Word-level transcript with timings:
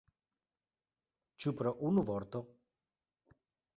Ĉu 1.43 1.53
pro 1.59 1.75
unu 1.91 2.07
vorto? 2.11 2.43